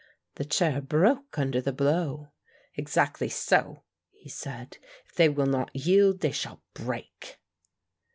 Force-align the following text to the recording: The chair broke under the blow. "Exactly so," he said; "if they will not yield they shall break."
The 0.33 0.45
chair 0.45 0.81
broke 0.81 1.37
under 1.37 1.61
the 1.61 1.71
blow. 1.71 2.31
"Exactly 2.73 3.29
so," 3.29 3.83
he 4.09 4.29
said; 4.29 4.79
"if 5.05 5.13
they 5.13 5.29
will 5.29 5.45
not 5.45 5.69
yield 5.75 6.21
they 6.21 6.31
shall 6.31 6.63
break." 6.73 7.39